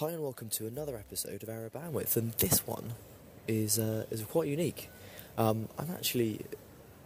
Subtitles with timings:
[0.00, 2.94] Hi and welcome to another episode of Arrow Bandwidth, and this one
[3.46, 4.88] is uh, is quite unique.
[5.36, 6.40] Um, I'm actually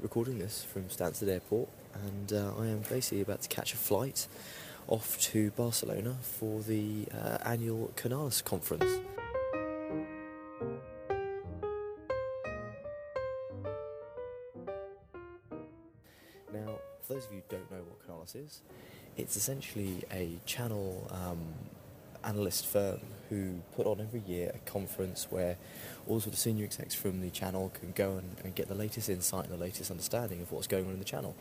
[0.01, 4.29] recording this from Stansted Airport, and uh, I am basically about to catch a flight
[4.87, 8.85] off to Barcelona for the uh, annual Canalys conference.
[16.53, 18.61] Now, for those of you who don't know what Canalys is,
[19.17, 21.41] it's essentially a channel um,
[22.25, 25.57] analyst firm who put on every year a conference where
[26.07, 29.09] all sort of senior execs from the channel can go and, and, get the latest
[29.09, 31.35] insight and the latest understanding of what's going on in the channel.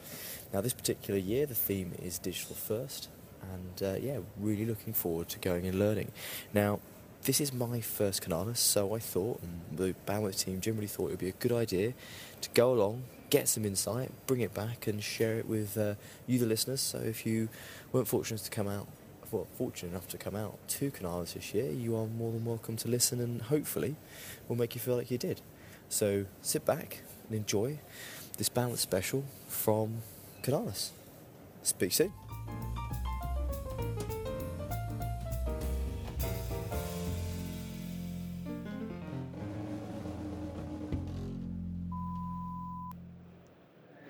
[0.53, 3.09] Now, this particular year, the theme is digital first,
[3.41, 6.11] and uh, yeah, really looking forward to going and learning.
[6.53, 6.79] Now,
[7.23, 11.11] this is my first Canalys, so I thought, and the Bandwidth team generally thought it
[11.11, 11.93] would be a good idea
[12.41, 15.95] to go along, get some insight, bring it back, and share it with uh,
[16.27, 16.81] you, the listeners.
[16.81, 17.49] So if you
[17.91, 18.87] weren't fortunate to come out,
[19.33, 22.77] well, fortunate enough to come out to Canalys this year, you are more than welcome
[22.77, 23.95] to listen, and hopefully,
[24.47, 25.41] will make you feel like you did.
[25.89, 27.79] So sit back and enjoy
[28.37, 30.03] this Bandwidth special from
[30.43, 30.91] Canalys.
[31.63, 32.13] Speak soon.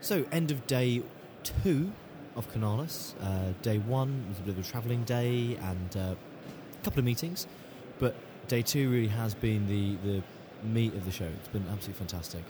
[0.02, 1.02] So, end of day
[1.44, 1.94] two
[2.36, 3.14] of Canalys.
[3.22, 7.06] Uh, day one was a bit of a travelling day and uh, a couple of
[7.06, 7.48] meetings,
[8.00, 8.16] but
[8.48, 10.24] day two really has been the, the
[10.68, 11.26] meat of the show.
[11.26, 12.44] It's been absolutely fantastic.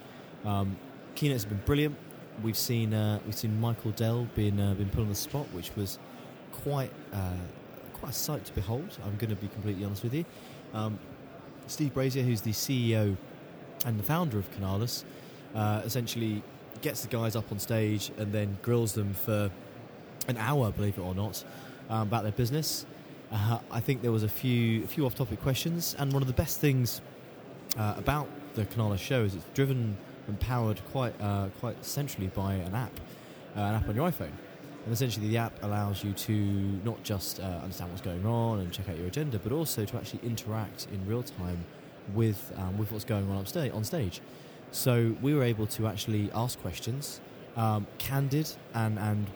[0.45, 0.77] Um,
[1.15, 1.95] keynotes have been brilliant.
[2.41, 5.75] We've seen uh, we've seen Michael Dell being uh, been put on the spot, which
[5.75, 5.99] was
[6.51, 7.37] quite uh,
[7.93, 8.97] quite a sight to behold.
[9.05, 10.25] I'm going to be completely honest with you.
[10.73, 10.99] Um,
[11.67, 13.15] Steve Brazier, who's the CEO
[13.85, 15.03] and the founder of Canalys,
[15.55, 16.41] uh, essentially
[16.81, 19.49] gets the guys up on stage and then grills them for
[20.27, 21.43] an hour, believe it or not,
[21.89, 22.85] um, about their business.
[23.31, 26.33] Uh, I think there was a few a few off-topic questions, and one of the
[26.33, 27.01] best things
[27.77, 29.97] uh, about the Canalys show is it's driven
[30.27, 32.99] and powered quite uh, quite centrally by an app,
[33.55, 34.31] uh, an app on your iPhone.
[34.85, 36.33] And essentially, the app allows you to
[36.83, 39.97] not just uh, understand what's going on and check out your agenda, but also to
[39.97, 41.63] actually interact in real time
[42.13, 43.71] with um, with what's going on stage.
[43.71, 44.21] On stage.
[44.71, 47.21] So we were able to actually ask questions,
[47.55, 49.27] um, candid and and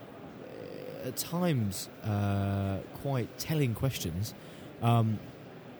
[1.07, 4.33] at times uh, quite telling questions.
[4.81, 5.19] Um,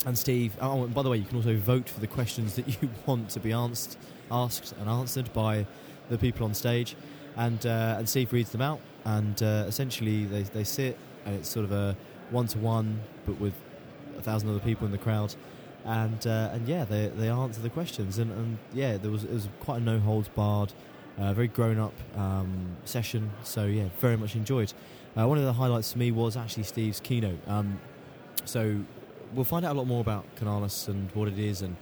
[0.05, 2.67] and Steve, oh, and by the way, you can also vote for the questions that
[2.67, 3.97] you want to be asked,
[4.31, 5.65] asked and answered by
[6.09, 6.95] the people on stage.
[7.35, 11.49] And uh, and Steve reads them out, and uh, essentially they they sit, and it's
[11.49, 11.95] sort of a
[12.31, 13.53] one to one, but with
[14.17, 15.35] a thousand other people in the crowd
[15.87, 19.31] and uh, and yeah, they they answer the questions, and, and yeah, there was it
[19.31, 20.73] was quite a no holds barred,
[21.17, 23.31] uh, very grown up um, session.
[23.43, 24.73] So yeah, very much enjoyed.
[25.17, 27.39] Uh, one of the highlights for me was actually Steve's keynote.
[27.47, 27.79] Um,
[28.45, 28.79] so
[29.33, 31.75] we'll find out a lot more about Canalys and what it is and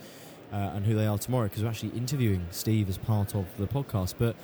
[0.53, 3.68] uh, and who they are tomorrow because we're actually interviewing Steve as part of the
[3.68, 4.35] podcast, but.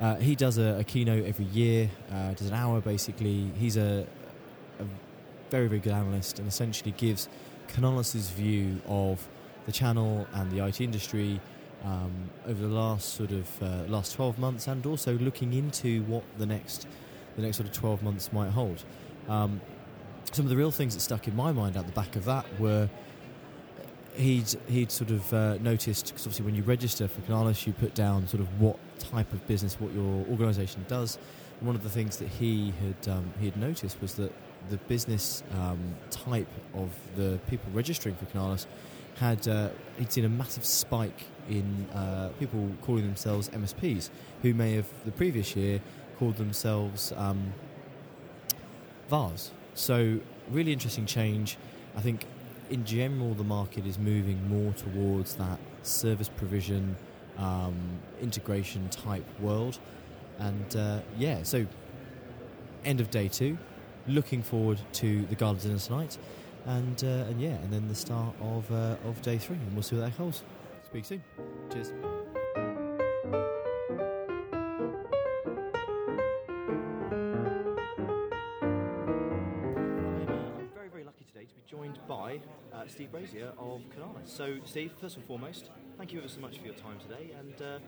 [0.00, 3.52] Uh, he does a, a, keynote every year, uh, does an hour basically.
[3.56, 4.04] He's a,
[4.80, 4.84] a
[5.50, 7.28] very, very good analyst and essentially gives
[7.68, 9.26] Canalys' view of
[9.66, 11.40] the channel and the IT industry
[11.84, 12.10] um,
[12.46, 16.46] over the last sort of uh, last 12 months, and also looking into what the
[16.46, 16.88] next
[17.36, 18.84] the next sort of 12 months might hold.
[19.28, 19.60] Um,
[20.32, 22.46] some of the real things that stuck in my mind at the back of that
[22.58, 22.88] were
[24.14, 27.94] he'd he'd sort of uh, noticed because obviously when you register for Canalys, you put
[27.94, 31.18] down sort of what type of business, what your organisation does.
[31.58, 34.32] And one of the things that he had um, he had noticed was that
[34.70, 38.66] the business um, type of the people registering for Canalys
[39.16, 39.68] had uh,
[39.98, 44.10] he'd seen a massive spike in uh, people calling themselves MSPs,
[44.42, 45.80] who may have the previous year
[46.18, 47.52] called themselves um,
[49.08, 49.50] VARs.
[49.74, 50.20] So
[50.50, 51.56] really interesting change.
[51.96, 52.26] I think
[52.70, 56.96] in general the market is moving more towards that service provision
[57.38, 57.74] um,
[58.20, 59.78] integration type world,
[60.38, 61.66] and uh, yeah, so
[62.84, 63.58] end of day two
[64.06, 66.18] looking forward to the gala dinner tonight,
[66.66, 69.82] and uh, and yeah, and then the start of uh, of day three, and we'll
[69.82, 70.42] see what that holds.
[70.86, 71.22] Speak soon.
[71.72, 72.13] Cheers.
[82.94, 84.28] Steve Brazier of Canalys.
[84.28, 85.68] So, Steve, first and foremost,
[85.98, 87.32] thank you ever so much for your time today.
[87.36, 87.78] And uh,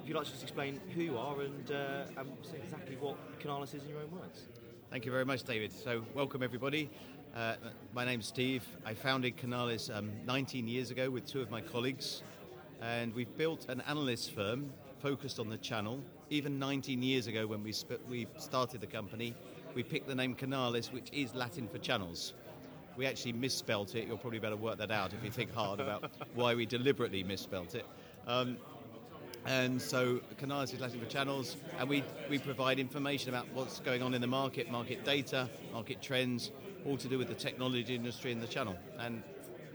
[0.00, 3.74] if you'd like to just explain who you are and, uh, and exactly what Canalys
[3.74, 4.46] is in your own words.
[4.88, 5.72] Thank you very much, David.
[5.72, 6.90] So, welcome everybody.
[7.34, 7.56] Uh,
[7.92, 8.64] my name's Steve.
[8.86, 12.22] I founded Canalys um, 19 years ago with two of my colleagues,
[12.80, 15.98] and we've built an analyst firm focused on the channel.
[16.30, 19.34] Even 19 years ago, when we, sp- we started the company,
[19.74, 22.34] we picked the name Canalys, which is Latin for channels.
[22.96, 24.06] We actually misspelt it.
[24.06, 27.74] You'll probably better work that out if you think hard about why we deliberately misspelt
[27.74, 27.86] it.
[28.26, 28.56] Um,
[29.44, 34.02] and so Canalys is Latin for channels, and we, we provide information about what's going
[34.02, 36.52] on in the market, market data, market trends,
[36.86, 38.76] all to do with the technology industry and the channel.
[39.00, 39.22] And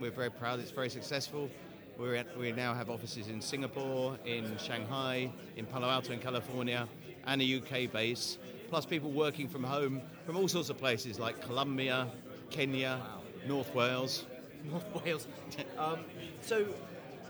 [0.00, 1.50] we're very proud it's very successful.
[1.98, 6.88] We're at, we now have offices in Singapore, in Shanghai, in Palo Alto in California,
[7.26, 8.38] and a UK base,
[8.70, 12.06] plus people working from home from all sorts of places like Colombia,
[12.50, 13.00] Kenya,
[13.46, 14.26] North Wales.
[14.64, 15.26] North Wales.
[15.78, 16.00] Um,
[16.42, 16.66] so,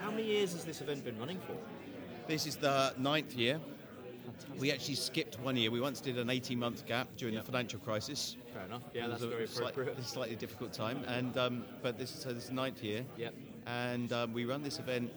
[0.00, 1.55] how many years has this event been running for?
[2.26, 3.61] This is the ninth year.
[4.59, 5.70] We actually skipped one year.
[5.70, 7.44] We once did an 18 month gap during Yep.
[7.44, 8.37] the financial crisis.
[8.53, 8.82] Fair enough.
[8.94, 10.05] Yeah, It that's a very slight- appropriate.
[10.05, 13.05] slightly difficult time, and um, but this is so this is the ninth year.
[13.17, 13.35] Yep.
[13.67, 15.11] And um, we run this event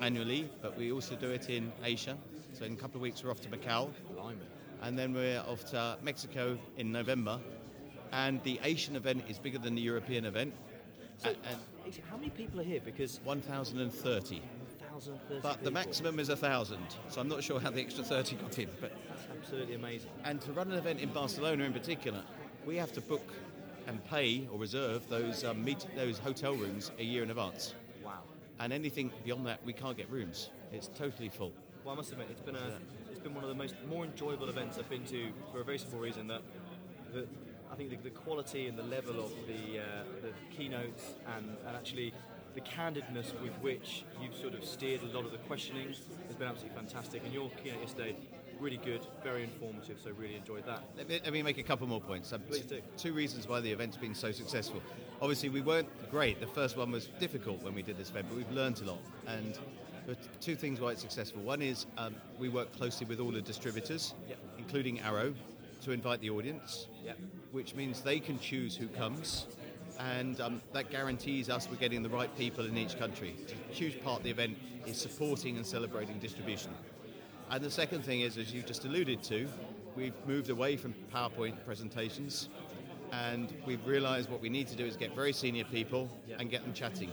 [0.00, 2.16] annually, but we also do it in Asia.
[2.52, 4.38] So in a couple of weeks we're off to Macau, Blimey.
[4.82, 7.38] and then we're off to Mexico in November.
[8.12, 10.52] And the Asian event is bigger than the European event,
[11.18, 12.80] So, and how many people are here?
[12.82, 14.40] Because 1,030.
[14.40, 16.78] 1,030 But the maximum is 1,000,
[17.08, 18.68] so I'm not sure how the extra 30 got in.
[18.80, 20.10] But That's absolutely amazing.
[20.24, 22.22] And to run an event in Barcelona in particular,
[22.64, 23.32] we have to book
[23.86, 27.74] and pay or reserve those um, meet, those hotel rooms a year in advance.
[28.04, 28.20] Wow.
[28.58, 30.50] And anything beyond that, we can't get rooms.
[30.72, 31.52] It's totally full.
[31.84, 32.78] Well, I must admit, it's been a,
[33.10, 35.78] it's been one of the most more enjoyable events I've been to for a very
[35.78, 36.42] simple reason that,
[37.14, 37.26] that
[37.72, 39.82] I think the, the quality and the level of the uh,
[40.22, 42.12] the keynotes and, and actually
[42.54, 45.88] the candidness with which you've sort of steered a lot of the questioning
[46.26, 47.22] has been absolutely fantastic.
[47.24, 48.16] And your keynote yesterday,
[48.58, 49.98] really good, very informative.
[50.02, 50.82] So really enjoyed that.
[50.96, 52.32] Let me, let me make a couple more points.
[52.32, 52.80] Um, Please do.
[52.96, 54.82] Two reasons why the event's been so successful.
[55.22, 56.40] Obviously, we weren't great.
[56.40, 58.98] The first one was difficult when we did this event, but we've learned a lot.
[59.28, 59.54] And
[60.06, 61.42] there are two things why it's successful.
[61.42, 64.38] One is um, we work closely with all the distributors, Yep.
[64.58, 65.34] including Arrow,
[65.82, 66.86] to invite the audience.
[67.04, 67.18] Yep.
[67.52, 69.46] which means they can choose who comes,
[69.98, 73.34] and um, that guarantees us we're getting the right people in each country.
[73.70, 74.56] A huge part of the event
[74.86, 76.70] is supporting and celebrating distribution.
[77.50, 79.48] And the second thing is, as you just alluded to,
[79.96, 82.48] we've moved away from PowerPoint presentations,
[83.12, 86.36] and we've realised what we need to do is get very senior people Yeah.
[86.38, 87.10] and get them chatting.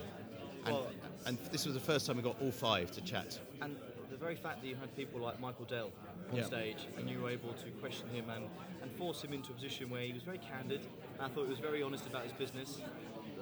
[0.64, 0.90] And, Well-
[1.26, 3.40] and this was the first time we got all five to chat.
[3.60, 3.76] And
[4.08, 5.90] the very fact that you had people like Michael Dell
[6.30, 6.44] on Yeah.
[6.44, 8.44] stage and you were able to question him and,
[8.82, 11.50] and force him into a position where he was very candid and I thought he
[11.50, 12.80] was very honest about his business.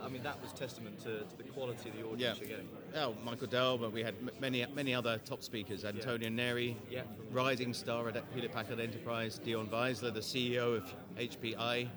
[0.02, 2.12] I mean, that was testament to, to the quality of the Yeah.
[2.12, 2.68] audience you're getting.
[2.94, 5.84] Oh, Michael Dell, but we had m- many many other top speakers.
[5.86, 7.02] Antonio Neri, Yeah.
[7.30, 9.38] rising star at Hewlett Packard Enterprise.
[9.38, 11.88] Dion Weisler, the CEO of HPI.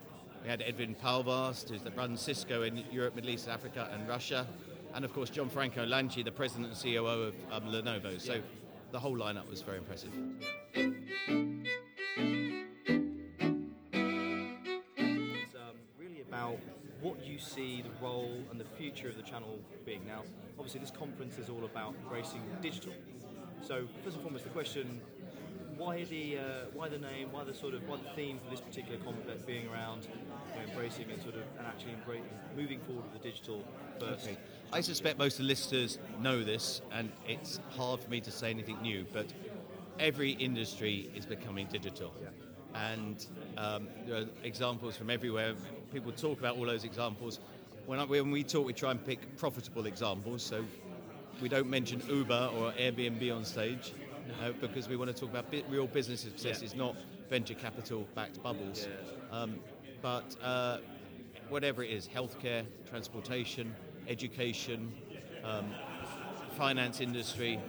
[0.43, 4.47] We had Edwin Paalvast, who's that runs Cisco in Europe, Middle East, Africa, and Russia.
[4.95, 8.19] And of course, Gianfranco Lanci, the president and COO of um, Lenovo.
[8.19, 8.41] So
[8.91, 10.11] the whole lineup was very impressive.
[17.59, 20.01] See the role and the future of the channel being.
[20.07, 20.23] Now,
[20.57, 22.93] obviously, this conference is all about embracing digital.
[23.61, 25.01] So, first and foremost, the question:
[25.77, 27.29] Why the uh, why the name?
[27.31, 30.69] Why the sort of why the theme for this particular conference being around you know,
[30.69, 33.63] embracing and sort of and actually embracing, moving forward with the digital
[33.99, 34.25] first?
[34.25, 34.37] Okay.
[34.71, 38.51] I suspect most of the listeners know this, and it's hard for me to say
[38.51, 39.25] anything new, but
[39.99, 42.13] every industry is becoming digital.
[42.75, 43.25] And
[43.57, 45.55] um, there are examples from everywhere.
[45.91, 47.39] People talk about all those examples.
[47.89, 50.43] When, I, when we talk, we try and pick profitable examples.
[50.43, 50.63] So
[51.41, 53.93] we don't mention Uber or Airbnb on stage
[54.43, 56.95] uh, because we want to talk about bi- real business successes, not
[57.31, 58.87] venture capital backed bubbles.
[59.31, 59.59] Um,
[60.03, 60.77] but uh,
[61.49, 63.75] whatever it is healthcare, transportation,
[64.07, 64.93] education,
[65.43, 65.65] um,
[66.57, 67.59] finance industry,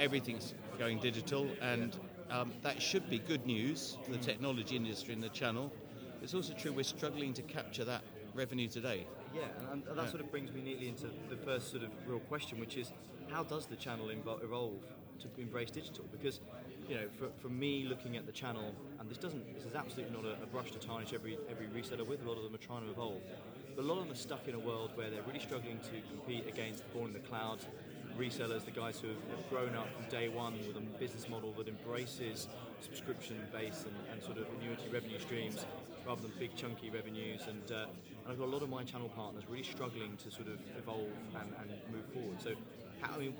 [0.00, 1.96] everything's going digital, and
[2.28, 5.72] um, that should be good news for the technology industry and the channel.
[6.24, 8.02] It's also true we're struggling to capture that
[8.34, 9.06] revenue today.
[9.34, 10.10] Yeah, and, and that Yeah.
[10.10, 12.92] sort of brings me neatly into the first sort of real question, which is
[13.30, 14.82] how does the channel evolve
[15.20, 16.04] to embrace digital?
[16.12, 16.40] Because,
[16.88, 20.14] you know, for, for me looking at the channel, and this doesn't, this is absolutely
[20.14, 22.24] not a, a brush to tarnish every every reseller with.
[22.24, 23.22] A lot of them are trying to evolve,
[23.74, 26.00] but a lot of them are stuck in a world where they're really struggling to
[26.10, 27.58] compete against born in the cloud
[28.18, 31.66] resellers, the guys who have, grown up from day one with a business model that
[31.66, 32.48] embraces
[32.80, 35.66] subscription base and, and sort of annuity revenue streams
[36.06, 37.42] rather than big chunky revenues.
[37.48, 37.86] And, uh,
[38.24, 41.12] and I've got a lot of my channel partners really struggling to sort of evolve
[41.40, 42.40] and, and move forward.
[42.40, 42.50] So,
[43.00, 43.34] how, I mean,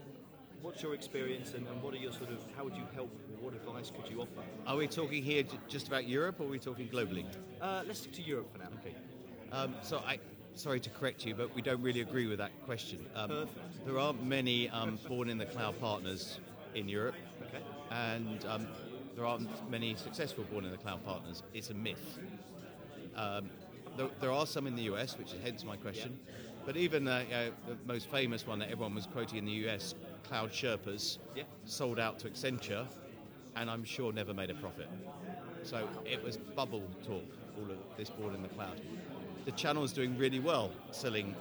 [0.63, 3.45] what's your experience and, and what are your sort of, how would you help or
[3.45, 4.43] what advice could you offer?
[4.67, 7.27] Are we talking here just about Europe or are we talking globally?
[7.61, 8.69] Uh, let's stick to Europe for now.
[8.81, 8.95] Okay.
[9.53, 10.19] Um, so I,
[10.55, 13.05] sorry to correct you, but we don't really agree with that question.
[13.15, 13.47] Um,
[13.85, 16.41] There aren't many um, born in the cloud partners
[16.75, 17.15] in Europe,
[17.49, 17.63] Okay.
[17.91, 18.67] and um,
[19.15, 21.43] there aren't many successful born in the cloud partners.
[21.53, 22.19] It's a myth.
[23.17, 23.51] Um,
[23.97, 26.19] there, there are some in the US, which is hence my question.
[26.67, 29.69] But even uh, you know, the most famous one that everyone was quoting in the
[29.69, 29.95] US,
[30.27, 31.45] Cloud Sherpas, Yeah.
[31.65, 32.87] sold out to Accenture,
[33.57, 34.89] and I'm sure never made a profit.
[35.63, 37.25] So it was bubble talk,
[37.59, 38.81] all of this board in the cloud.
[39.45, 41.35] The channel is doing really well selling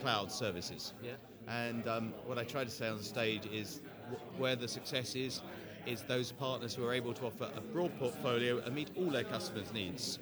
[0.00, 0.94] cloud services.
[1.02, 1.12] Yeah.
[1.48, 5.14] And um, what I try to say on the stage is wh- where the success
[5.16, 5.42] is,
[5.86, 9.24] is those partners who are able to offer a broad portfolio and meet all their
[9.24, 10.18] customers' needs,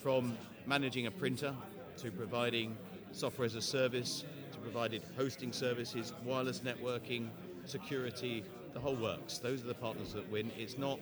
[0.00, 0.36] from
[0.66, 1.54] managing a printer
[1.98, 2.76] to providing
[3.12, 7.28] software as a service to providing hosting services, wireless networking,
[7.64, 9.38] security, the whole works.
[9.38, 10.50] Those are the partners that win.
[10.56, 10.98] It's not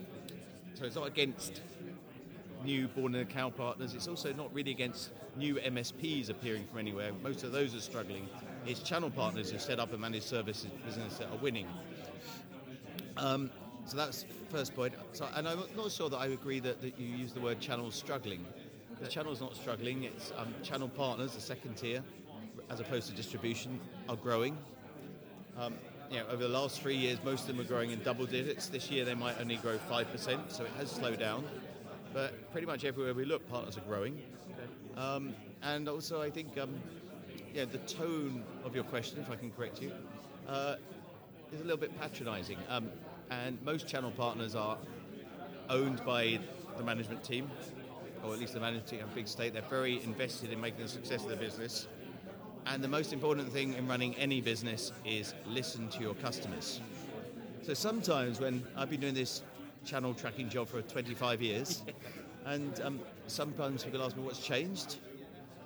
[0.75, 1.63] so it's not against
[2.65, 3.95] new born in cow partners.
[3.95, 7.13] It's also not really against new MSPs appearing from anywhere.
[7.23, 8.29] Most of those are struggling.
[8.67, 11.67] It's channel partners who set up a managed services business that are winning.
[13.17, 13.51] Um,
[13.87, 14.95] so that's first point.
[15.13, 17.91] So, and I'm not sure that I agree that, that you use the word channel
[17.91, 18.45] struggling.
[19.01, 20.05] The channel's not struggling.
[20.05, 22.03] It's um, channel partners, the second tier,
[22.71, 24.57] as opposed to distribution, are growing.
[25.59, 25.75] Um,
[26.11, 28.69] you know, over the last three years, most of them are growing in double digits.
[28.69, 31.45] This year, they might only grow five percent, so it has slowed down.
[32.15, 34.21] But pretty much everywhere we look, partners are growing.
[34.97, 36.75] Um, and also, I think, um,
[37.53, 39.93] yeah, the tone of your question, if I can correct you,
[40.49, 40.77] uh,
[41.53, 42.59] is a little bit patronising.
[42.71, 42.89] Um,
[43.31, 44.79] and most channel partners are
[45.69, 46.39] owned by
[46.79, 47.51] the management team,
[48.25, 50.89] or at least the management of a big State, They're very invested in making the
[50.89, 51.87] success of the business.
[52.67, 56.81] And the most important thing in running any business is listen to your customers.
[57.63, 59.43] So sometimes when I've been doing this
[59.85, 61.83] channel tracking job for 25 years,
[62.45, 64.99] and um, sometimes people ask me what's changed,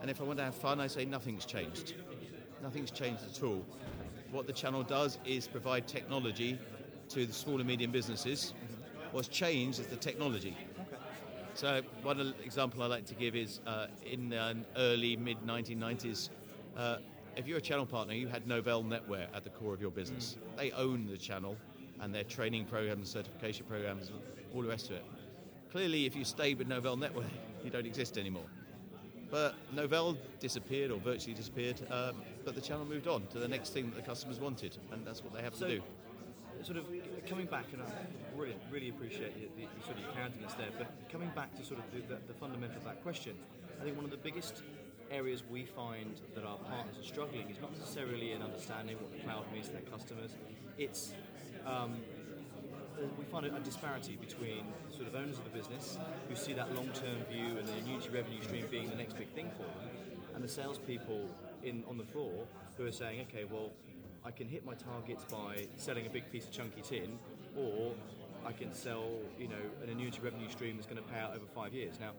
[0.00, 1.94] and if I want to have fun, I say nothing's changed.
[2.62, 3.64] Nothing's changed at all.
[4.30, 6.58] What the channel does is provide technology
[7.10, 8.54] to the small and medium businesses.
[9.12, 10.56] What's changed is the technology.
[11.60, 16.30] So one example I like to give is uh, in the early mid 1990s.
[16.74, 16.96] Uh,
[17.36, 20.38] if you're a channel partner, you had Novell NetWare at the core of your business.
[20.56, 21.58] They own the channel
[22.00, 24.18] and their training programs, certification programs, and
[24.54, 25.04] all the rest of it.
[25.70, 27.28] Clearly, if you stayed with Novell NetWare,
[27.62, 28.46] you don't exist anymore.
[29.30, 33.74] But Novell disappeared or virtually disappeared, um, but the channel moved on to the next
[33.74, 35.82] thing that the customers wanted, and that's what they have So, to do.
[36.62, 36.86] sort of
[37.30, 37.86] coming back, and I
[38.36, 41.64] really, really appreciate the, the, the sort of your candidness there, but coming back to
[41.64, 43.36] sort of the, the, the fundamental of that question,
[43.80, 44.62] I think one of the biggest
[45.12, 49.22] areas we find that our partners are struggling is not necessarily in understanding what the
[49.22, 50.32] cloud means to their customers.
[50.76, 51.12] It's
[51.64, 51.98] um,
[52.98, 56.74] uh, we find a, disparity between sort of owners of a business who see that
[56.74, 60.42] long-term view and the annuity revenue stream being the next big thing for them, and
[60.42, 61.28] the salespeople
[61.62, 62.44] in on the floor
[62.76, 63.70] who are saying, okay, well,
[64.24, 67.18] I can hit my targets by selling a big piece of chunky tin,
[67.56, 67.94] or
[68.44, 69.08] I can sell,
[69.38, 71.98] you know, an annuity revenue stream that's going to pay out over five years.
[72.00, 72.12] Now,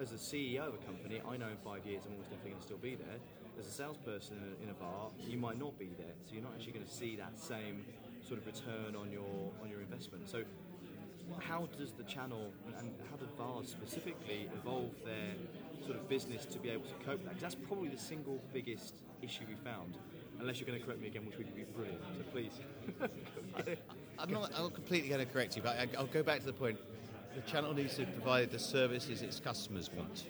[0.00, 2.60] as a CEO of a company, I know in five years I'm almost definitely going
[2.60, 3.18] to still be there.
[3.58, 6.42] As a salesperson in a, in a VAR, you might not be there, so you're
[6.42, 7.84] not actually going to see that same
[8.26, 10.28] sort of return on your on your investment.
[10.28, 10.42] So,
[11.38, 15.34] how does the channel and how did VARs specifically evolve their
[15.86, 17.38] sort of business to be able to cope with that?
[17.38, 19.98] Because that's probably the single biggest issue we found.
[20.40, 22.00] Unless you're going to correct me again, which would be brilliant.
[22.16, 22.52] So please.
[24.18, 26.46] I'm not, I'm not completely going to correct you, but I, I'll go back to
[26.46, 26.78] the point.
[27.34, 30.26] The channel needs to provide the services its customers want.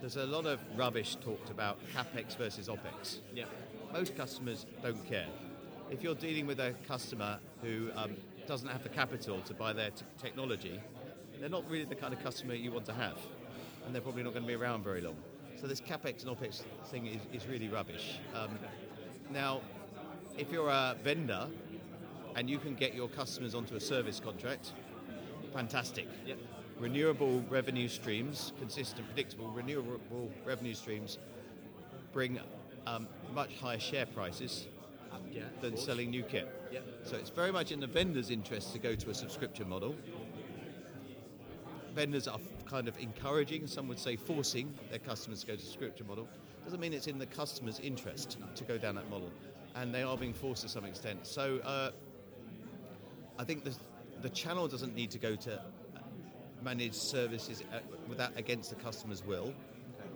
[0.00, 3.18] There's a lot of rubbish talked about capex versus opex.
[3.34, 3.44] yeah.
[3.92, 5.26] Most customers don't care.
[5.90, 8.12] If you're dealing with a customer who um,
[8.46, 10.80] doesn't have the capital to buy their t- technology,
[11.40, 13.18] they're not really the kind of customer you want to have,
[13.84, 15.16] and they're probably not going to be around very long.
[15.60, 18.18] So this capex and opex thing is, is really rubbish.
[18.34, 18.58] Um,
[19.32, 19.60] now,
[20.36, 21.46] if you're a vendor
[22.34, 24.72] and you can get your customers onto a service contract,
[25.52, 26.06] fantastic.
[26.26, 26.38] Yep.
[26.78, 31.18] Renewable revenue streams, consistent, predictable, renewable revenue streams
[32.12, 32.40] bring
[32.86, 34.66] um, much higher share prices
[35.30, 35.42] Yeah.
[35.60, 36.48] than selling new kit.
[36.72, 36.84] Yep.
[37.04, 39.94] So it's very much in the vendor's interest to go to a subscription model.
[41.94, 45.64] Vendors are kind of encouraging, some would say forcing their customers to go to a
[45.64, 46.28] subscription model.
[46.64, 49.30] Doesn't mean it's in the customer's interest to go down that model.
[49.74, 51.26] And they are being forced to some extent.
[51.26, 51.90] So uh,
[53.38, 53.74] I think the,
[54.22, 55.62] the channel doesn't need to go to
[56.62, 59.54] managed services uh, without against the customer's will.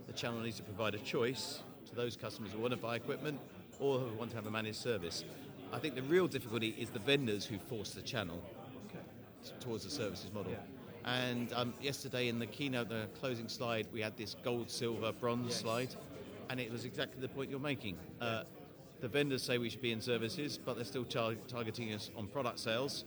[0.06, 3.40] The channel needs to provide a choice to those customers who want to buy equipment
[3.80, 5.24] or who want to have a managed service.
[5.72, 8.42] I think the real difficulty is the vendors who force the channel
[9.60, 10.52] towards the services model.
[11.04, 15.48] And um, yesterday in the keynote, the closing slide, we had this gold, silver, bronze
[15.50, 15.60] Yes.
[15.60, 15.94] slide,
[16.50, 17.96] and it was exactly the point you're making.
[18.20, 18.42] Uh,
[19.00, 22.26] the vendors say we should be in services, but they're still tar- targeting us on
[22.26, 23.04] product sales.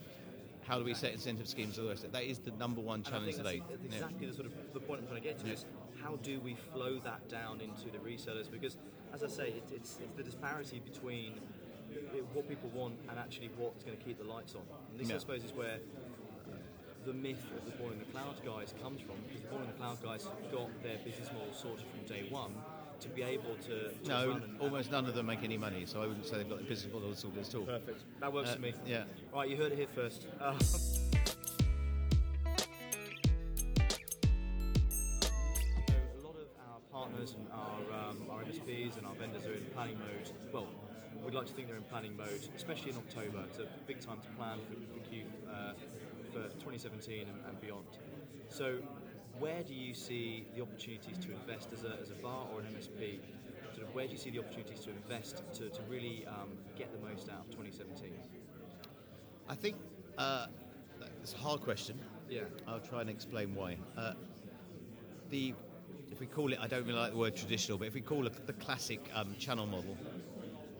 [0.62, 1.76] How do we set incentive schemes?
[1.76, 2.12] the rest of it?
[2.12, 3.62] That is the number one challenge today.
[3.68, 3.94] that's Yeah.
[3.94, 5.64] exactly the sort of the point I'm trying to get to is
[6.02, 8.50] how do we flow that down into the resellers?
[8.50, 8.76] Because,
[9.12, 11.32] as I say, it, it's, it's the disparity between
[12.34, 14.60] what people want and actually what's going to keep the lights on.
[14.90, 15.16] And this, Yeah.
[15.16, 15.78] I suppose, is where
[17.06, 19.16] the myth of the Born in the Cloud guys comes from.
[19.26, 22.54] Because the Born in the Cloud guys got their business model sorted from day one
[23.00, 26.06] to be able to, to No, almost none of them make any money, so I
[26.06, 27.62] wouldn't say they've got the business model sorted at all.
[27.64, 28.02] Perfect.
[28.20, 28.74] That works Uh, for me.
[28.86, 29.04] yeah.
[29.32, 30.26] Right, you heard it here first.
[30.40, 30.54] Uh,
[35.88, 39.64] a lot of our partners and our, um, our MSPs and our vendors are in
[39.74, 40.30] planning mode.
[40.52, 40.66] Well,
[41.24, 43.44] we'd like to think they're in planning mode, especially in October.
[43.48, 45.72] It's a big time to plan for, for, Q, uh,
[46.32, 47.86] for 2017 and, and beyond.
[48.48, 48.78] So,
[49.38, 52.66] where do you see the opportunities to invest as a, as a VAR or an
[52.66, 53.18] MSP?
[53.74, 56.92] Sort of where do you see the opportunities to invest to, to really um, get
[56.92, 58.12] the most out of 2017?
[59.48, 59.76] I think
[60.16, 60.46] uh,
[61.22, 61.98] it's a hard question.
[62.28, 62.42] Yeah.
[62.66, 63.76] I'll try and explain why.
[63.96, 64.12] Uh,
[65.30, 65.54] the
[66.10, 68.26] if we call it, I don't really like the word traditional, but if we call
[68.26, 69.96] it the classic um, channel model,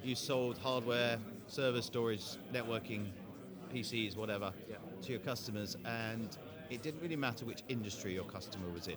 [0.03, 3.09] you sold hardware, server storage, networking,
[3.73, 4.77] PCs, whatever, Yeah.
[5.03, 6.37] to your customers, and
[6.71, 8.97] it didn't really matter which industry your customer was in.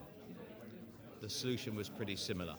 [1.22, 2.56] The solution was pretty similar.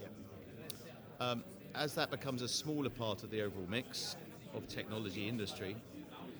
[1.20, 4.16] Um, as that becomes a smaller part of the overall mix
[4.54, 5.76] of technology industry,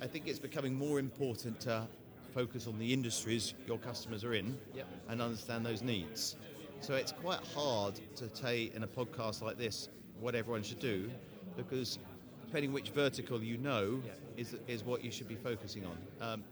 [0.01, 1.87] I think it's becoming more important to
[2.35, 4.87] focus on the industries your customers are in Yep.
[5.09, 6.37] and understand those needs.
[6.81, 9.89] So it's quite hard to say in a podcast like this
[10.21, 11.11] what everyone should do
[11.57, 11.99] because
[12.47, 14.13] depending which vertical you know Yeah.
[14.37, 15.97] is, is what you should be focusing on.
[16.21, 16.45] Um,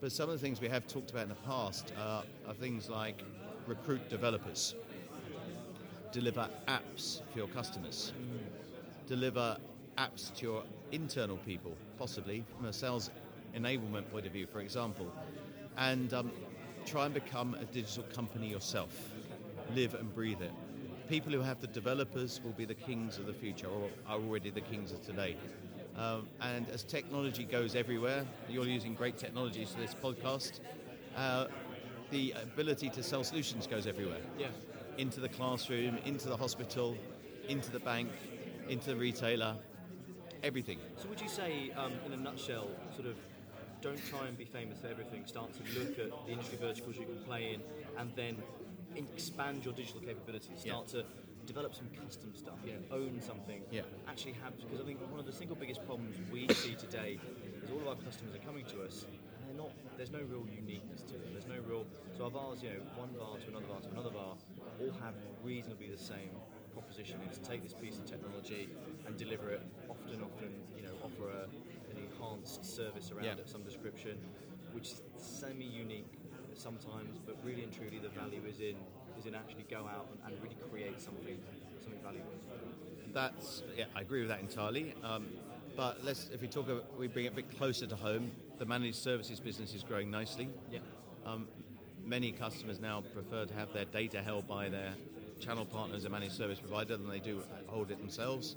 [0.00, 2.88] but some of the things we have talked about in the past uh, are things
[2.88, 3.22] like
[3.66, 4.74] recruit developers,
[6.12, 8.12] deliver apps for your customers,
[9.06, 9.56] deliver
[9.98, 10.62] apps to your
[10.92, 13.10] internal people, possibly from a sales
[13.56, 15.10] enablement point of view, for example,
[15.78, 16.30] and um,
[16.84, 19.10] try and become a digital company yourself.
[19.74, 20.52] Live and breathe it.
[21.08, 24.50] People who have the developers will be the kings of the future, or are already
[24.50, 25.36] the kings of today.
[25.96, 30.60] Um, and as technology goes everywhere, you're using great technologies for this podcast.
[31.16, 31.46] Uh,
[32.10, 34.48] the ability to sell solutions goes everywhere Yeah.
[34.98, 36.96] into the classroom, into the hospital,
[37.48, 38.10] into the bank,
[38.68, 39.56] into the retailer,
[40.42, 40.78] everything.
[40.98, 43.16] So would you say, um, in a nutshell, sort of,
[43.80, 45.24] don't try and be famous for everything.
[45.26, 47.62] Start to look at the industry verticals you can play in,
[47.98, 48.36] and then
[48.96, 50.62] expand your digital capabilities.
[50.64, 50.72] Yeah.
[50.72, 51.04] Start to
[51.46, 52.58] develop some custom stuff.
[52.66, 53.62] Know, own something.
[53.70, 53.82] Yeah.
[54.08, 57.18] Actually have because I think one of the single biggest problems we see today
[57.62, 59.06] is all of our customers are coming to us.
[59.08, 59.16] and
[59.48, 59.72] They're not.
[59.96, 61.30] There's no real uniqueness to them.
[61.32, 61.86] There's no real.
[62.18, 64.36] So our VARs, you know, one VAR to another VAR to another VAR,
[64.80, 66.34] all have reasonably the same
[66.74, 67.16] proposition.
[67.26, 68.68] It's take this piece of technology
[69.06, 69.62] and deliver it.
[69.88, 71.42] Often, often, you know, offer a,
[71.90, 73.40] an enhanced service around Yeah.
[73.40, 74.18] it some description,
[74.72, 76.04] which is semi-unique
[76.54, 78.76] sometimes, but really and truly the value is in
[79.18, 81.38] is in actually go out and, and really create something
[81.82, 82.32] something valuable.
[83.12, 84.94] That's yeah, I agree with that entirely.
[85.02, 85.26] Um,
[85.76, 88.30] but let's if we talk, about, we bring it a bit closer to home.
[88.58, 90.48] The managed services business is growing nicely.
[90.70, 90.80] Yeah.
[91.24, 91.46] Um,
[92.04, 94.94] many customers now prefer to have their data held by their
[95.40, 98.56] channel partners a managed service provider than they do hold it themselves.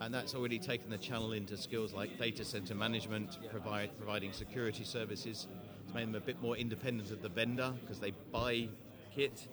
[0.00, 4.84] And that's already taken the channel into skills like data center management, provide, providing security
[4.84, 5.46] services.
[5.84, 8.68] It's made them a bit more independent of the vendor because they buy
[9.14, 9.46] kit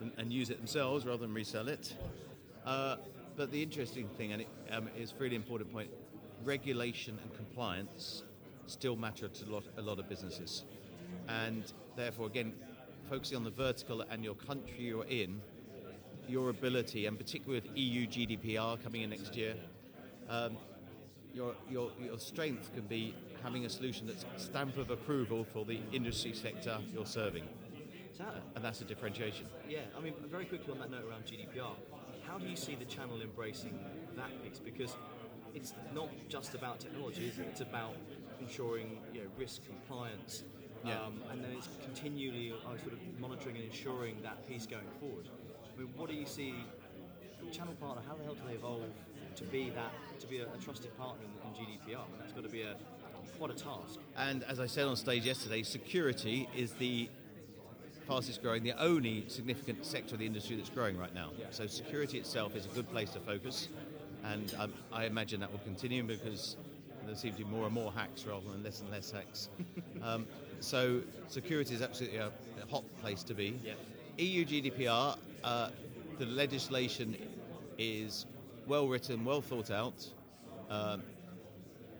[0.00, 1.94] and, and use it themselves rather than resell it.
[2.66, 2.96] Uh,
[3.36, 5.90] but the interesting thing, and it um, is a really important point,
[6.44, 8.22] regulation and compliance
[8.66, 10.64] still matter to a lot, a lot of businesses.
[11.28, 11.64] And
[11.96, 12.52] therefore, again,
[13.08, 15.40] focusing on the vertical and your country you're in,
[16.28, 19.54] your ability, and particularly with EU GDPR coming in next year,
[20.28, 20.56] um,
[21.34, 25.80] your, your, your strength can be having a solution that's stamp of approval for the
[25.92, 27.44] industry sector you're serving.
[28.54, 29.46] And that's a differentiation.
[29.68, 31.74] yeah, I mean, very quickly on that note around GDPR,
[32.26, 33.78] how do you see the channel embracing
[34.16, 34.58] that piece?
[34.58, 34.96] Because
[35.54, 37.34] it's not just about technology, it?
[37.50, 37.94] It's about
[38.40, 40.44] ensuring you know, risk compliance,
[40.84, 41.00] Yeah.
[41.00, 45.28] um, and then it's continually uh, sort of monitoring and ensuring that piece going forward.
[45.74, 46.54] I mean, what do you see?
[47.50, 48.82] Channel partner, how the hell do they evolve
[49.36, 51.98] to be that, to be a, a trusted partner in, in GDPR?
[51.98, 52.76] I mean, that's got to be a
[53.38, 53.98] quite a task.
[54.16, 57.08] And as I said on stage yesterday, security is the
[58.12, 61.30] fastest growing, the only significant sector of the industry that's growing right now.
[61.50, 63.68] So security itself is a good place to focus,
[64.22, 66.56] and um, I imagine that will continue because
[67.06, 69.48] there seem to be more and more hacks rather than less and less hacks.
[70.02, 70.26] um,
[70.60, 73.58] so security is absolutely a, a hot place to be.
[74.18, 75.70] EU GDPR, uh,
[76.18, 77.16] the legislation
[77.78, 78.26] is
[78.66, 80.06] well written, well thought out.
[80.68, 81.02] Um,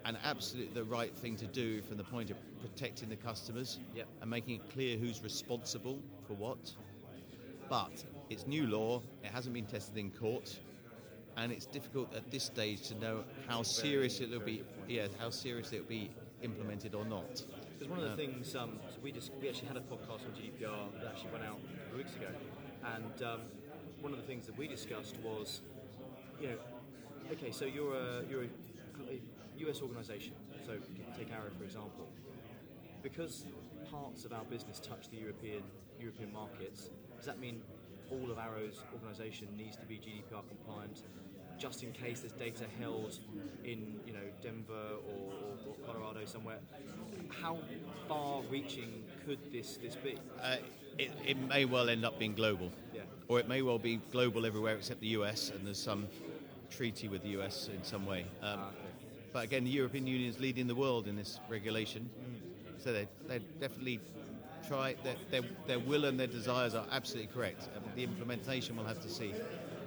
[0.04, 4.06] and absolutely the right thing to do from the point of protecting the customers Yep.
[4.20, 6.74] and making it clear who's responsible for what.
[7.68, 9.02] But it's new law.
[9.22, 10.58] It hasn't been tested in court,
[11.36, 14.62] and it's difficult at this stage to know how serious it will be.
[14.88, 16.10] Yeah, how serious it will be
[16.42, 17.44] implemented or not.
[17.78, 20.24] Because one of the Uh, things, um, so we just we actually had a podcast
[20.26, 22.28] on GDPR that actually went out a couple of weeks ago,
[22.96, 23.40] and um,
[24.00, 25.60] one of the things that we discussed was,
[26.40, 26.58] you know,
[27.32, 28.48] okay, so you're a you're a,
[29.10, 29.20] a
[29.68, 30.32] US organisation,
[30.66, 30.78] so
[31.16, 32.08] take Arrow for example,
[33.02, 33.44] because
[33.90, 35.62] parts of our business touch the European
[36.00, 36.90] European markets.
[37.16, 37.60] Does that mean
[38.10, 41.02] all of Arrow's organisation needs to be GDPR compliant?
[41.58, 43.18] Just in case there's data held
[43.62, 44.72] in, you know, Denver
[45.06, 46.58] or, or, or Colorado somewhere,
[47.28, 47.58] how
[48.08, 50.18] far-reaching could this this be?
[50.42, 50.56] Uh,
[50.98, 53.02] it, it may well end up being global, Yeah.
[53.28, 56.08] or it may well be global everywhere except the US, and there's some
[56.70, 58.22] treaty with the US in some way.
[58.42, 58.76] Um, Ah, okay.
[59.32, 62.10] But again, the European Union is leading the world in this regulation,
[62.82, 64.00] so they they definitely
[64.66, 64.94] try.
[65.04, 67.68] Their, their, their will and their desires are absolutely correct.
[67.76, 69.32] Um, the implementation we'll have to see.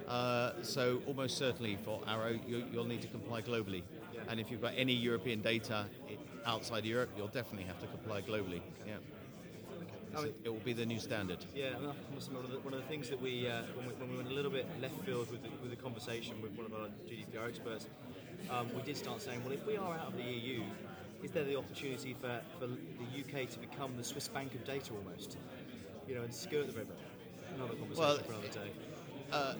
[0.07, 3.81] Uh, so almost certainly for Arrow, you, you'll need to comply globally,
[4.27, 5.85] and if you've got any European data
[6.45, 8.61] outside Europe, you'll definitely have to comply globally.
[8.85, 8.97] Yeah,
[10.15, 11.39] I mean, it will be the new standard.
[11.55, 13.87] Yeah, I must admit, one of the, one of the things that we, uh, when
[13.87, 16.51] we, when we went a little bit left field with the, with the conversation with
[16.51, 17.87] one of our GDPR experts,
[18.51, 20.61] um, we did start saying, well, if we are out of the EU,
[21.25, 22.73] is there the opportunity for, for the
[23.19, 25.37] UK to become the Swiss bank of data almost?
[26.07, 26.93] You know, and skirt the river?
[27.55, 28.71] Another conversation Well, for another day.
[29.31, 29.55] Uh,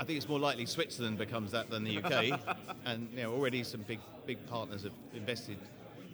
[0.00, 2.40] I think it's more likely Switzerland becomes that than the UK,
[2.86, 5.58] and you know already some big big partners have invested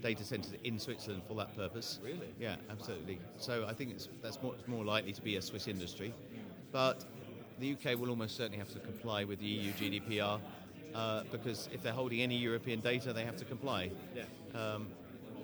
[0.03, 2.01] data centers in Switzerland for that purpose.
[2.03, 2.29] Really?
[2.41, 3.21] Yeah, absolutely.
[3.39, 6.13] So I think it's that's more, it's more likely to be a Swiss industry,
[6.73, 7.05] but
[7.61, 10.41] the UK will almost certainly have to comply with the EU GDPR
[10.95, 13.91] uh, because if they're holding any European data, they have to comply.
[14.15, 14.25] Yeah.
[14.55, 14.89] Um,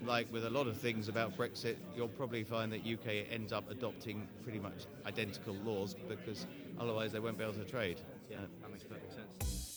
[0.05, 3.69] like with a lot of things about Brexit, you'll probably find that UK ends up
[3.69, 6.45] adopting pretty much identical laws because
[6.79, 7.99] otherwise they won't be able to trade.
[8.29, 9.69] Yeah, Uh, that makes perfect sense.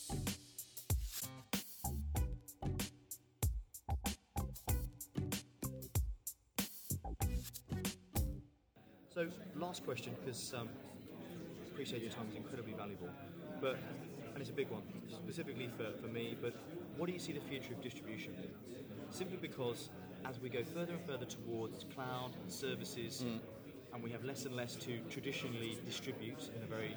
[9.14, 10.68] So, last question, because um,
[11.70, 13.08] appreciate your time is incredibly valuable,
[13.60, 13.76] but
[14.42, 16.36] it's a big one, specifically for, for me.
[16.40, 16.52] But
[16.96, 18.34] what do you see the future of distribution?
[18.36, 18.52] being?
[19.10, 19.88] Simply because
[20.24, 23.36] as we go further and further towards cloud and services, hmm.
[23.94, 26.96] and we have less and less to traditionally distribute in a very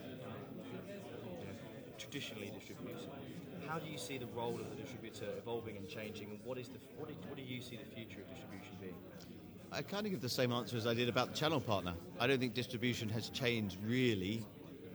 [1.99, 2.97] traditionally distribute.
[3.67, 6.67] How do you see the role of the distributor evolving and changing, and what is
[6.67, 8.95] the what do, what do you see the future of distribution being?
[9.71, 11.93] I kind of give the same answer as I did about the channel partner.
[12.19, 14.45] I don't think distribution has changed really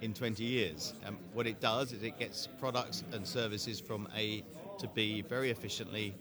[0.01, 0.95] in 20 years.
[1.07, 4.43] Um, what it does is it gets products and services from A
[4.79, 6.15] to B very efficiently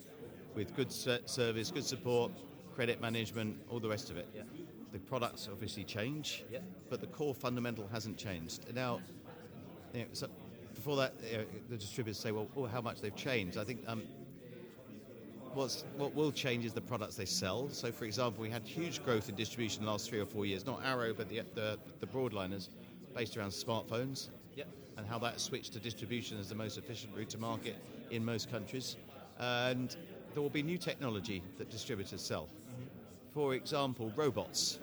[0.55, 2.31] with good service, good support,
[2.75, 4.27] credit management, all the rest of it.
[4.35, 4.43] Yeah.
[4.91, 6.59] The products obviously change, Yeah.
[6.89, 8.73] but the core fundamental hasn't changed.
[8.73, 8.99] Now,
[9.93, 10.27] you know, so
[10.73, 13.57] before that, you know, the distributors say, well, oh, how much they've changed.
[13.57, 14.03] I think um,
[15.53, 17.69] what's, what will change is the products they sell.
[17.69, 20.65] So, for example, we had huge growth in distribution the last three or four years.
[20.65, 22.69] Not Arrow, but the, the, the broadliners,
[23.19, 24.63] based around smartphones Yeah.
[24.95, 27.75] and how that switched to distribution as the most efficient route to market
[28.11, 28.95] in most countries.
[29.39, 29.93] And
[30.33, 32.47] there will be new technology that distributors sell.
[33.33, 34.79] For example, robots,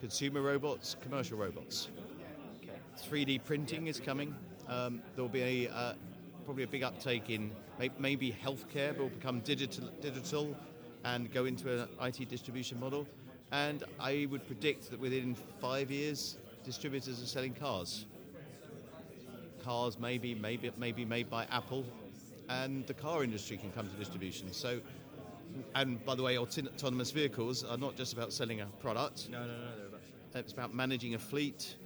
[0.00, 1.88] consumer robots, commercial robots.
[2.62, 2.72] Okay.
[2.96, 4.34] 3D printing is coming.
[4.66, 5.92] Um, there will be a, uh,
[6.46, 10.56] probably a big uptake in may- maybe healthcare but will become digital, digital
[11.04, 13.06] and go into an IT distribution model.
[13.50, 18.06] And I would predict that within five years, distributors are selling cars.
[19.62, 21.84] Cars maybe maybe maybe made by Apple,
[22.48, 24.52] and the car industry can come to distribution.
[24.52, 24.80] So,
[25.74, 29.28] and by the way, autonomous vehicles are not just about selling a product.
[29.30, 30.00] No, no, no, about
[30.40, 31.76] It's about managing a fleet,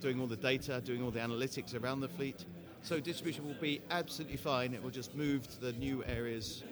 [0.00, 2.44] doing all the data, doing all the analytics around the fleet.
[2.82, 4.74] So distribution will be absolutely fine.
[4.74, 6.62] It will just move to the new areas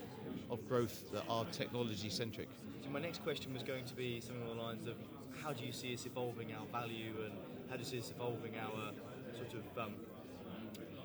[0.51, 2.49] of growth that are technology centric.
[2.83, 4.97] So my next question was going to be something along the lines of
[5.43, 7.33] how do you see us evolving our value and
[7.69, 8.93] how do you see us evolving our
[9.37, 9.95] sort of um,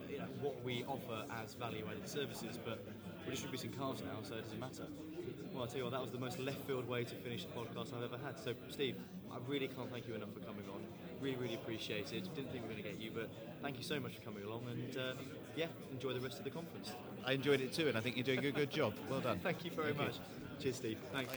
[0.10, 2.84] you know, what we offer as value-added services, but
[3.26, 4.86] we're distributing cars now, so it doesn't matter.
[5.54, 7.94] Well, I tell you what, that was the most left-field way to finish a podcast
[7.96, 8.40] I've ever had.
[8.40, 8.96] So, Steve,
[9.32, 10.82] I really can't thank you enough for coming on.
[11.22, 12.34] Really, really appreciate it.
[12.36, 13.30] Didn't think we were going to get you, but
[13.62, 15.14] thank you so much for coming along, and uh,
[15.56, 16.92] yeah, enjoy the rest of the conference.
[17.26, 18.94] I enjoyed it too, and I think you're doing a good job.
[19.10, 19.40] Well done.
[19.40, 20.06] Thank you very Thank you.
[20.06, 20.16] much.
[20.60, 20.98] Cheers, Steve.
[21.12, 21.32] Thanks.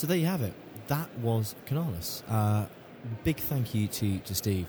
[0.00, 0.54] So there you have it.
[0.86, 2.22] That was Canalys.
[2.26, 2.64] Uh,
[3.22, 4.66] big thank you to, to Steve.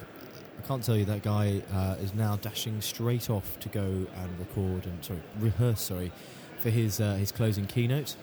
[0.60, 4.39] I can't tell you that guy uh, is now dashing straight off to go and
[4.39, 6.12] record and sorry rehearse sorry
[6.60, 8.17] for his uh, his closing keynote.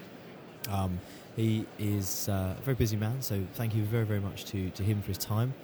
[0.68, 1.00] Um,
[1.34, 4.82] he is uh, a very busy man, so thank you very very much to, to
[4.82, 5.54] him for his time.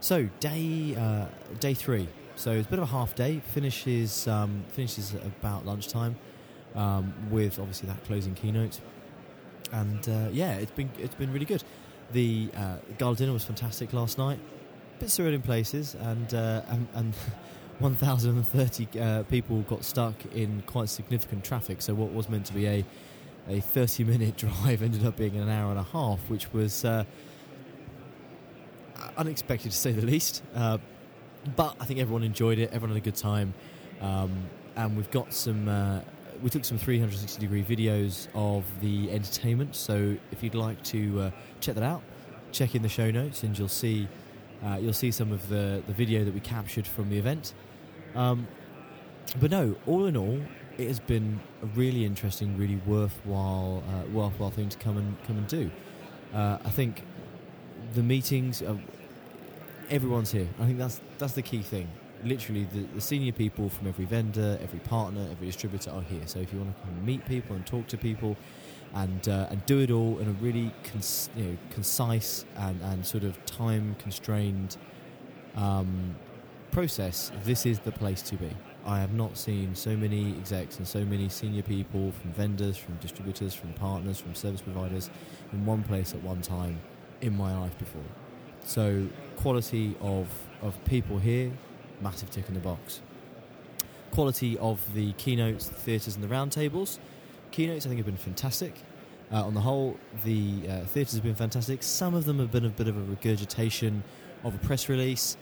[0.00, 1.26] So day uh,
[1.60, 2.08] day three.
[2.36, 3.42] So it's a bit of a half day.
[3.52, 6.16] Finishes um, finishes about lunchtime
[6.74, 8.80] um, with obviously that closing keynote.
[9.72, 11.62] And uh, yeah, it's been it's been really good.
[12.12, 14.38] The uh, gala dinner was fantastic last night.
[14.98, 17.14] bit surreal in places, and uh, and, and
[17.78, 21.82] 1,030 uh, people got stuck in quite significant traffic.
[21.82, 22.84] So what was meant to be a
[23.48, 27.04] a 30 minute drive ended up being an hour and a half, which was uh,
[29.16, 30.42] unexpected to say the least.
[30.54, 30.78] Uh,
[31.54, 32.70] but I think everyone enjoyed it.
[32.72, 33.54] Everyone had a good time,
[34.00, 34.32] um,
[34.74, 35.68] and we've got some.
[36.42, 39.74] We took some 360 degree videos of the entertainment.
[39.74, 42.02] So if you'd like to uh, check that out,
[42.52, 44.08] check in the show notes, and you'll see
[44.64, 47.54] uh, you'll see some of the the video that we captured from the event.
[48.14, 48.46] Um,
[49.40, 50.40] but no, all in all,
[50.78, 55.38] it has been a really interesting, really worthwhile, uh, worthwhile thing to come and come
[55.38, 55.70] and do.
[56.34, 57.02] Uh, I think
[57.94, 58.76] the meetings, uh,
[59.90, 60.48] everyone's here.
[60.60, 61.88] I think that's that's the key thing.
[62.24, 66.26] Literally, the, the senior people from every vendor, every partner, every distributor are here.
[66.26, 68.36] So if you want to come and meet people and talk to people,
[68.94, 73.04] and uh, and do it all in a really cons- you know, concise and, and
[73.04, 74.76] sort of time constrained
[75.54, 76.16] um,
[76.70, 78.50] process, this is the place to be.
[78.86, 82.96] I have not seen so many execs and so many senior people from vendors, from
[82.96, 85.10] distributors, from partners, from service providers
[85.52, 86.78] in one place at one time
[87.20, 88.04] in my life before.
[88.64, 90.28] So, quality of,
[90.62, 91.52] of people here,
[92.00, 93.00] massive tick in the box.
[94.10, 96.98] Quality of the keynotes, the theatres, and the roundtables.
[97.50, 98.74] Keynotes, I think, have been fantastic.
[99.32, 101.82] Uh, on the whole, the uh, theatres have been fantastic.
[101.82, 104.04] Some of them have been a bit of a regurgitation
[104.44, 105.36] of a press release,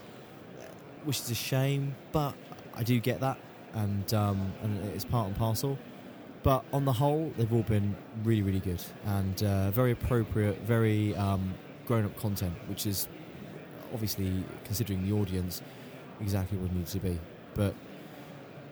[1.05, 2.35] which is a shame, but
[2.75, 3.38] I do get that,
[3.75, 5.79] and um, and it's part and parcel.
[6.43, 11.17] But on the whole, they've all been really, really good and uh, very appropriate, very
[11.17, 11.55] um,
[11.87, 13.09] grown-up content, which is
[13.95, 15.62] obviously considering the audience
[16.20, 17.18] exactly what it needs to be.
[17.55, 17.74] But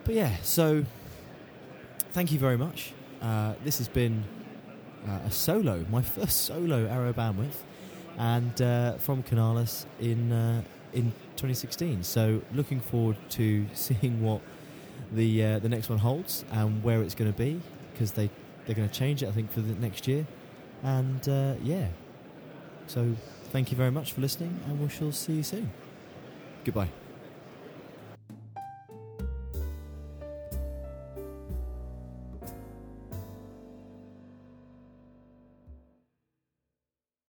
[0.04, 0.84] but yeah, so
[2.12, 2.92] thank you very much.
[3.20, 4.24] Uh, this has been
[5.08, 7.62] uh, a solo, my first solo Arrow Bandwidth,
[8.18, 12.02] and uh, from Canalys in uh, in 2016.
[12.02, 14.40] So looking forward to seeing what
[15.12, 17.60] the uh, the next one holds and where it's going to be
[17.92, 18.30] because they
[18.66, 20.26] they're going to change it I think for the next year.
[20.82, 21.88] And uh, yeah,
[22.86, 23.14] so
[23.50, 25.70] thank you very much for listening, and we shall see you soon.
[26.64, 27.01] Goodbye.